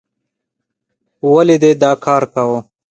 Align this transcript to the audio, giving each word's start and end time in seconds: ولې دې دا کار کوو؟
ولې 1.33 1.55
دې 1.63 1.71
دا 1.81 1.91
کار 2.05 2.23
کوو؟ 2.33 2.57